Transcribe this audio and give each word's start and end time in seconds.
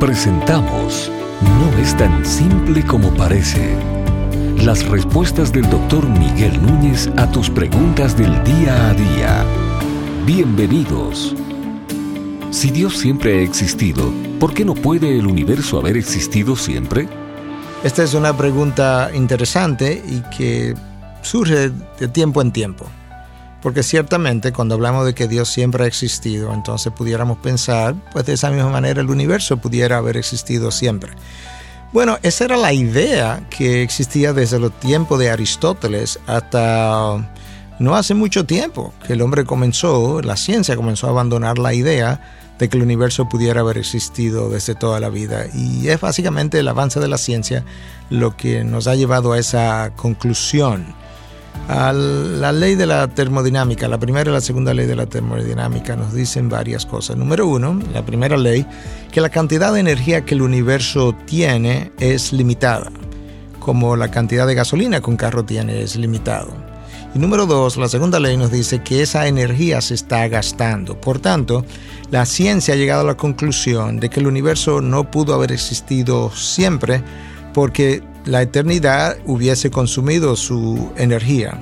Presentamos 0.00 1.10
No 1.40 1.78
es 1.78 1.96
tan 1.96 2.24
simple 2.26 2.84
como 2.84 3.14
parece. 3.14 3.74
Las 4.62 4.86
respuestas 4.86 5.54
del 5.54 5.70
doctor 5.70 6.06
Miguel 6.06 6.60
Núñez 6.60 7.08
a 7.16 7.30
tus 7.30 7.48
preguntas 7.48 8.14
del 8.14 8.44
día 8.44 8.90
a 8.90 8.92
día. 8.92 9.44
Bienvenidos. 10.26 11.34
Si 12.50 12.70
Dios 12.70 12.98
siempre 12.98 13.38
ha 13.38 13.42
existido, 13.42 14.12
¿por 14.38 14.52
qué 14.52 14.66
no 14.66 14.74
puede 14.74 15.18
el 15.18 15.26
universo 15.26 15.78
haber 15.78 15.96
existido 15.96 16.56
siempre? 16.56 17.08
Esta 17.82 18.02
es 18.02 18.12
una 18.12 18.36
pregunta 18.36 19.10
interesante 19.14 20.02
y 20.06 20.20
que 20.36 20.74
surge 21.22 21.70
de 21.98 22.08
tiempo 22.08 22.42
en 22.42 22.52
tiempo. 22.52 22.84
Porque 23.66 23.82
ciertamente 23.82 24.52
cuando 24.52 24.76
hablamos 24.76 25.04
de 25.04 25.12
que 25.12 25.26
Dios 25.26 25.48
siempre 25.48 25.82
ha 25.82 25.86
existido, 25.88 26.54
entonces 26.54 26.92
pudiéramos 26.92 27.38
pensar, 27.38 27.96
pues 28.12 28.24
de 28.24 28.34
esa 28.34 28.48
misma 28.48 28.70
manera 28.70 29.00
el 29.00 29.10
universo 29.10 29.56
pudiera 29.56 29.96
haber 29.96 30.16
existido 30.16 30.70
siempre. 30.70 31.10
Bueno, 31.92 32.16
esa 32.22 32.44
era 32.44 32.56
la 32.56 32.72
idea 32.72 33.44
que 33.50 33.82
existía 33.82 34.32
desde 34.32 34.60
los 34.60 34.70
tiempos 34.78 35.18
de 35.18 35.30
Aristóteles 35.30 36.20
hasta 36.28 37.28
no 37.80 37.96
hace 37.96 38.14
mucho 38.14 38.46
tiempo 38.46 38.94
que 39.04 39.14
el 39.14 39.20
hombre 39.20 39.44
comenzó, 39.44 40.22
la 40.22 40.36
ciencia 40.36 40.76
comenzó 40.76 41.08
a 41.08 41.10
abandonar 41.10 41.58
la 41.58 41.74
idea 41.74 42.54
de 42.60 42.68
que 42.68 42.76
el 42.76 42.84
universo 42.84 43.28
pudiera 43.28 43.62
haber 43.62 43.78
existido 43.78 44.48
desde 44.48 44.76
toda 44.76 45.00
la 45.00 45.08
vida. 45.08 45.46
Y 45.52 45.88
es 45.88 46.00
básicamente 46.00 46.60
el 46.60 46.68
avance 46.68 47.00
de 47.00 47.08
la 47.08 47.18
ciencia 47.18 47.64
lo 48.10 48.36
que 48.36 48.62
nos 48.62 48.86
ha 48.86 48.94
llevado 48.94 49.32
a 49.32 49.40
esa 49.40 49.90
conclusión 49.96 50.94
a 51.68 51.92
la 51.92 52.52
ley 52.52 52.74
de 52.76 52.86
la 52.86 53.08
termodinámica, 53.08 53.88
la 53.88 53.98
primera 53.98 54.30
y 54.30 54.34
la 54.34 54.40
segunda 54.40 54.72
ley 54.72 54.86
de 54.86 54.96
la 54.96 55.06
termodinámica 55.06 55.96
nos 55.96 56.14
dicen 56.14 56.48
varias 56.48 56.86
cosas. 56.86 57.16
Número 57.16 57.46
uno, 57.46 57.80
la 57.92 58.04
primera 58.04 58.36
ley, 58.36 58.66
que 59.10 59.20
la 59.20 59.30
cantidad 59.30 59.72
de 59.72 59.80
energía 59.80 60.24
que 60.24 60.34
el 60.34 60.42
universo 60.42 61.14
tiene 61.26 61.92
es 61.98 62.32
limitada, 62.32 62.90
como 63.58 63.96
la 63.96 64.10
cantidad 64.10 64.46
de 64.46 64.54
gasolina 64.54 65.00
que 65.00 65.10
un 65.10 65.16
carro 65.16 65.44
tiene 65.44 65.82
es 65.82 65.96
limitado. 65.96 66.52
Y 67.14 67.18
número 67.18 67.46
dos, 67.46 67.78
la 67.78 67.88
segunda 67.88 68.20
ley 68.20 68.36
nos 68.36 68.50
dice 68.50 68.82
que 68.82 69.02
esa 69.02 69.26
energía 69.26 69.80
se 69.80 69.94
está 69.94 70.28
gastando. 70.28 71.00
Por 71.00 71.18
tanto, 71.18 71.64
la 72.10 72.26
ciencia 72.26 72.74
ha 72.74 72.76
llegado 72.76 73.00
a 73.00 73.04
la 73.04 73.16
conclusión 73.16 73.98
de 73.98 74.10
que 74.10 74.20
el 74.20 74.26
universo 74.26 74.82
no 74.82 75.10
pudo 75.10 75.34
haber 75.34 75.50
existido 75.50 76.30
siempre 76.30 77.02
porque 77.54 78.02
la 78.26 78.42
eternidad 78.42 79.16
hubiese 79.24 79.70
consumido 79.70 80.36
su 80.36 80.92
energía. 80.96 81.58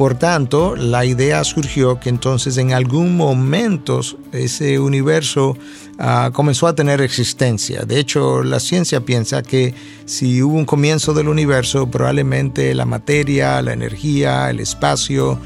Por 0.00 0.14
tanto, 0.14 0.76
la 0.76 1.04
idea 1.04 1.44
surgió 1.44 2.00
que 2.00 2.08
entonces 2.08 2.56
en 2.56 2.72
algún 2.72 3.18
momento 3.18 4.00
ese 4.32 4.78
universo 4.78 5.58
ah, 5.98 6.30
comenzó 6.32 6.66
a 6.66 6.74
tener 6.74 7.02
existencia. 7.02 7.82
De 7.82 7.98
hecho, 7.98 8.42
la 8.42 8.60
ciencia 8.60 9.02
piensa 9.02 9.42
que 9.42 9.74
si 10.06 10.42
hubo 10.42 10.56
un 10.56 10.64
comienzo 10.64 11.12
del 11.12 11.28
universo, 11.28 11.90
probablemente 11.90 12.74
la 12.74 12.86
materia, 12.86 13.60
la 13.60 13.74
energía, 13.74 14.48
el 14.48 14.60
espacio, 14.60 15.38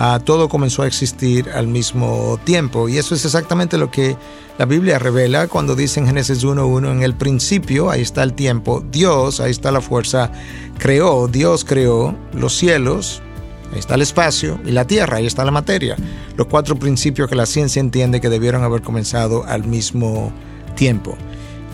Ah, 0.00 0.20
todo 0.24 0.48
comenzó 0.48 0.82
a 0.82 0.86
existir 0.86 1.50
al 1.50 1.66
mismo 1.66 2.38
tiempo. 2.44 2.88
Y 2.88 2.98
eso 2.98 3.16
es 3.16 3.24
exactamente 3.24 3.78
lo 3.78 3.90
que 3.90 4.16
la 4.56 4.64
Biblia 4.64 5.00
revela 5.00 5.48
cuando 5.48 5.74
dice 5.74 5.98
en 5.98 6.06
Génesis 6.06 6.44
1.1, 6.44 6.92
en 6.92 7.02
el 7.02 7.14
principio, 7.14 7.90
ahí 7.90 8.02
está 8.02 8.22
el 8.22 8.32
tiempo, 8.34 8.84
Dios, 8.92 9.40
ahí 9.40 9.50
está 9.50 9.72
la 9.72 9.80
fuerza, 9.80 10.30
creó, 10.78 11.26
Dios 11.26 11.64
creó 11.64 12.14
los 12.32 12.56
cielos, 12.56 13.22
ahí 13.72 13.80
está 13.80 13.96
el 13.96 14.02
espacio, 14.02 14.60
y 14.64 14.70
la 14.70 14.86
tierra, 14.86 15.16
ahí 15.16 15.26
está 15.26 15.44
la 15.44 15.50
materia. 15.50 15.96
Los 16.36 16.46
cuatro 16.46 16.76
principios 16.76 17.28
que 17.28 17.34
la 17.34 17.46
ciencia 17.46 17.80
entiende 17.80 18.20
que 18.20 18.28
debieron 18.28 18.62
haber 18.62 18.82
comenzado 18.82 19.44
al 19.46 19.64
mismo 19.64 20.32
tiempo. 20.76 21.16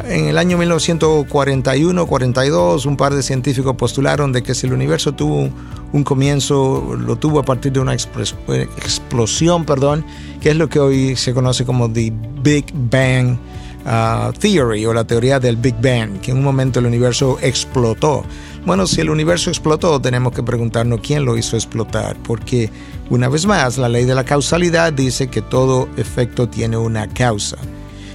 En 0.06 0.26
el 0.26 0.38
año 0.38 0.58
1941-42, 0.58 2.86
un 2.86 2.96
par 2.96 3.14
de 3.14 3.22
científicos 3.22 3.76
postularon 3.76 4.32
de 4.32 4.42
que 4.42 4.54
si 4.54 4.66
el 4.66 4.72
universo 4.74 5.12
tuvo 5.12 5.48
un 5.92 6.04
comienzo, 6.04 6.96
lo 6.98 7.16
tuvo 7.16 7.40
a 7.40 7.42
partir 7.42 7.72
de 7.72 7.80
una 7.80 7.94
explosión, 7.94 9.64
perdón, 9.64 10.04
que 10.40 10.50
es 10.50 10.56
lo 10.56 10.68
que 10.68 10.78
hoy 10.78 11.16
se 11.16 11.32
conoce 11.32 11.64
como 11.64 11.90
the 11.90 12.12
Big 12.42 12.66
Bang 12.74 13.38
uh, 13.86 14.30
Theory 14.32 14.84
o 14.84 14.92
la 14.92 15.04
teoría 15.04 15.40
del 15.40 15.56
Big 15.56 15.76
Bang, 15.80 16.20
que 16.20 16.32
en 16.32 16.36
un 16.38 16.44
momento 16.44 16.80
el 16.80 16.86
universo 16.86 17.38
explotó. 17.40 18.24
Bueno, 18.66 18.86
si 18.86 19.00
el 19.00 19.08
universo 19.08 19.48
explotó, 19.50 19.98
tenemos 20.00 20.34
que 20.34 20.42
preguntarnos 20.42 21.00
quién 21.00 21.24
lo 21.24 21.38
hizo 21.38 21.56
explotar, 21.56 22.16
porque 22.24 22.68
una 23.08 23.28
vez 23.28 23.46
más, 23.46 23.78
la 23.78 23.88
ley 23.88 24.04
de 24.04 24.14
la 24.14 24.24
causalidad 24.24 24.92
dice 24.92 25.28
que 25.28 25.40
todo 25.40 25.88
efecto 25.96 26.46
tiene 26.48 26.76
una 26.76 27.08
causa. 27.08 27.56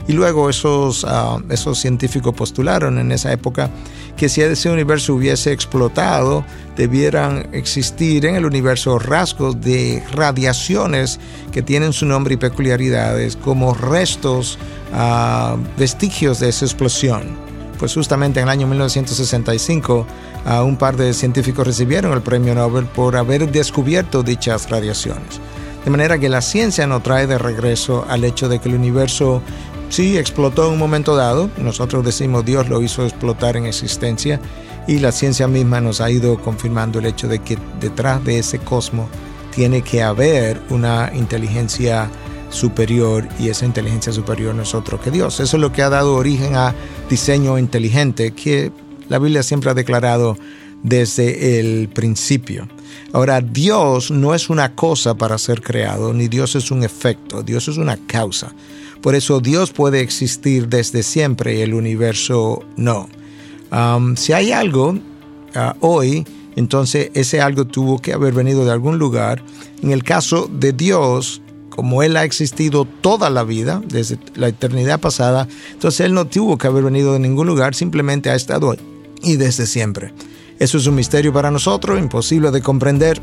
Y 0.10 0.14
luego 0.14 0.50
esos, 0.50 1.06
ah, 1.08 1.38
esos 1.52 1.78
científicos 1.78 2.34
postularon 2.34 2.98
en 2.98 3.12
esa 3.12 3.32
época 3.32 3.70
que 4.18 4.28
si 4.28 4.42
ese 4.42 4.72
universo 4.72 5.14
hubiese 5.14 5.52
explotado, 5.52 6.44
debieran 6.76 7.48
existir 7.52 8.26
en 8.26 8.34
el 8.34 8.44
universo 8.44 8.98
rasgos 8.98 9.62
de 9.62 10.04
radiaciones 10.12 11.20
que 11.52 11.62
tienen 11.62 11.94
su 11.94 12.08
nombre 12.08 12.34
y 12.34 12.38
peculiaridades 12.38 13.36
como 13.36 13.76
restos, 13.76 14.58
uh, 14.92 15.58
vestigios 15.78 16.40
de 16.40 16.50
esa 16.50 16.66
explosión. 16.66 17.38
Pues 17.78 17.94
justamente 17.94 18.40
en 18.40 18.46
el 18.46 18.50
año 18.50 18.66
1965 18.66 20.08
uh, 20.44 20.64
un 20.64 20.76
par 20.76 20.98
de 20.98 21.14
científicos 21.14 21.68
recibieron 21.68 22.14
el 22.14 22.22
premio 22.22 22.56
Nobel 22.56 22.86
por 22.88 23.16
haber 23.16 23.52
descubierto 23.52 24.24
dichas 24.24 24.72
radiaciones. 24.72 25.40
De 25.86 25.92
manera 25.92 26.18
que 26.18 26.30
la 26.30 26.42
ciencia 26.42 26.88
nos 26.88 27.04
trae 27.04 27.26
de 27.26 27.38
regreso 27.38 28.06
al 28.10 28.24
hecho 28.24 28.50
de 28.50 28.60
que 28.60 28.70
el 28.70 28.76
universo 28.76 29.42
Sí, 29.90 30.18
explotó 30.18 30.68
en 30.68 30.74
un 30.74 30.80
momento 30.80 31.16
dado. 31.16 31.50
Nosotros 31.58 32.06
decimos 32.06 32.46
Dios 32.46 32.70
lo 32.70 32.82
hizo 32.82 33.04
explotar 33.04 33.58
en 33.58 33.66
existencia 33.66 34.40
y 34.88 35.00
la 35.00 35.12
ciencia 35.12 35.48
misma 35.48 35.82
nos 35.82 36.00
ha 36.00 36.10
ido 36.10 36.40
confirmando 36.42 37.00
el 37.00 37.06
hecho 37.06 37.28
de 37.28 37.40
que 37.40 37.58
detrás 37.80 38.24
de 38.24 38.40
ese 38.40 38.60
cosmos 38.60 39.08
tiene 39.54 39.82
que 39.82 40.04
haber 40.04 40.62
una 40.70 41.12
inteligencia 41.14 42.10
superior 42.50 43.28
y 43.40 43.50
esa 43.50 43.66
inteligencia 43.66 44.14
superior 44.14 44.56
no 44.56 44.64
es 44.64 44.74
otro 44.76 45.02
que 45.02 45.12
Dios. 45.12 45.40
Eso 45.40 45.58
es 45.58 45.62
lo 45.62 45.72
que 45.72 45.82
ha 45.82 45.90
dado 45.90 46.16
origen 46.16 46.56
a 46.56 46.74
diseño 47.10 47.58
inteligente 47.58 48.32
que 48.32 48.72
la 49.08 49.20
Biblia 49.20 49.44
siempre 49.44 49.72
ha 49.72 49.74
declarado 49.74 50.38
desde 50.84 51.60
el 51.60 51.90
principio. 51.90 52.68
Ahora, 53.12 53.42
Dios 53.42 54.12
no 54.12 54.36
es 54.36 54.50
una 54.50 54.76
cosa 54.76 55.16
para 55.16 55.38
ser 55.38 55.62
creado, 55.62 56.14
ni 56.14 56.28
Dios 56.28 56.56
es 56.56 56.72
un 56.72 56.84
efecto, 56.84 57.44
Dios 57.44 57.68
es 57.68 57.78
una 57.78 57.98
causa. 57.98 58.54
Por 59.02 59.16
eso 59.16 59.40
Dios 59.40 59.72
puede 59.72 60.02
existir 60.02 60.68
desde 60.68 61.04
siempre 61.04 61.58
y 61.58 61.62
el 61.62 61.74
universo 61.74 62.64
no. 62.76 63.10
si 64.16 64.34
hay 64.34 64.52
algo 64.52 64.98
ah, 65.56 65.76
hoy, 65.80 66.26
entonces 66.56 67.10
ese 67.14 67.40
algo 67.40 67.66
tuvo 67.66 68.00
que 68.00 68.14
haber 68.14 68.34
venido 68.34 68.66
de 68.66 68.72
algún 68.72 69.00
lugar. 69.00 69.42
En 69.82 69.92
el 69.92 70.04
caso 70.04 70.50
de 70.52 70.74
Dios, 70.74 71.42
como 71.70 72.04
Él 72.04 72.18
ha 72.18 72.26
existido 72.26 72.86
toda 72.86 73.30
la 73.30 73.44
vida, 73.44 73.82
desde 73.88 74.20
la 74.36 74.50
eternidad 74.50 75.00
pasada, 75.00 75.48
entonces 75.72 76.02
Él 76.02 76.14
no 76.14 76.28
tuvo 76.28 76.58
que 76.58 76.68
haber 76.68 76.84
venido 76.84 77.14
de 77.14 77.20
ningún 77.20 77.48
lugar, 77.48 77.74
simplemente 77.76 78.30
ha 78.30 78.36
estado 78.36 78.72
ahí 78.72 78.80
y 79.22 79.38
desde 79.38 79.66
siempre. 79.66 80.14
Eso 80.60 80.78
es 80.78 80.86
un 80.88 80.96
misterio 80.96 81.34
para 81.34 81.50
nosotros, 81.50 81.98
imposible 81.98 82.52
de 82.52 82.62
comprender 82.62 83.20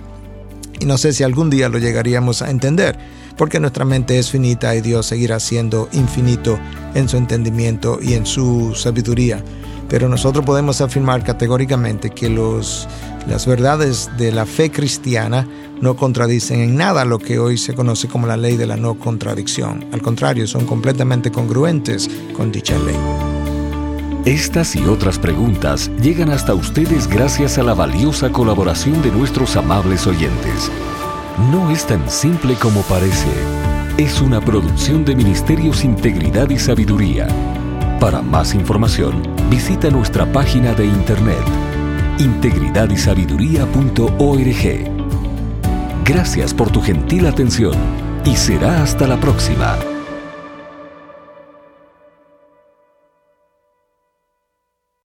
y 0.81 0.87
no 0.87 0.99
sé 0.99 1.13
si 1.13 1.23
algún 1.23 1.51
día 1.51 1.69
lo 1.69 1.79
llegaríamos 1.79 2.43
a 2.43 2.51
entender 2.51 2.99
porque 3.37 3.61
nuestra 3.61 3.85
mente 3.85 4.19
es 4.19 4.31
finita 4.31 4.75
y 4.75 4.81
Dios 4.81 5.07
seguirá 5.07 5.39
siendo 5.41 5.89
infinito 5.93 6.59
en 6.95 7.09
su 7.09 7.17
entendimiento 7.17 7.99
y 8.01 8.15
en 8.15 8.27
su 8.27 8.75
sabiduría. 8.75 9.43
Pero 9.89 10.09
nosotros 10.09 10.45
podemos 10.45 10.81
afirmar 10.81 11.23
categóricamente 11.23 12.11
que 12.11 12.29
los, 12.29 12.89
las 13.29 13.47
verdades 13.47 14.11
de 14.17 14.33
la 14.33 14.47
fe 14.47 14.71
cristiana 14.71 15.47
no 15.81 15.97
contradicen 15.97 16.61
en 16.61 16.77
nada 16.77 17.05
lo 17.05 17.19
que 17.19 17.39
hoy 17.39 17.57
se 17.59 17.75
conoce 17.75 18.09
como 18.09 18.27
la 18.27 18.37
ley 18.37 18.57
de 18.57 18.67
la 18.67 18.77
no 18.77 18.99
contradicción. 18.99 19.87
Al 19.93 20.03
contrario, 20.03 20.47
son 20.47 20.67
completamente 20.67 21.31
congruentes 21.31 22.11
con 22.35 22.51
dicha 22.51 22.77
ley. 22.79 23.36
Estas 24.27 24.75
y 24.75 24.85
otras 24.85 25.19
preguntas 25.21 25.89
llegan 26.03 26.31
hasta 26.31 26.53
ustedes 26.53 27.07
gracias 27.07 27.59
a 27.59 27.63
la 27.63 27.75
valiosa 27.75 28.33
colaboración 28.33 29.01
de 29.01 29.13
nuestros 29.13 29.55
amables 29.55 30.05
oyentes. 30.09 30.69
No 31.53 31.71
es 31.71 31.87
tan 31.87 32.11
simple 32.11 32.57
como 32.57 32.83
parece. 32.83 33.31
Es 33.99 34.21
una 34.21 34.41
producción 34.41 35.05
de 35.05 35.15
Ministerios 35.15 35.85
Integridad 35.85 36.51
y 36.51 36.59
Sabiduría. 36.59 37.29
Para 38.01 38.21
más 38.21 38.57
información, 38.57 39.23
visita 39.49 39.91
nuestra 39.91 40.27
página 40.33 40.75
de 40.75 40.87
internet 40.87 41.45
integridadysabiduría.org. 42.19 44.91
Gracias 46.05 46.53
por 46.53 46.73
tu 46.73 46.83
gentil 46.83 47.29
atención 47.29 47.77
y 48.25 48.35
será 48.35 48.83
hasta 48.83 49.07
la 49.07 49.21
próxima. 49.21 49.77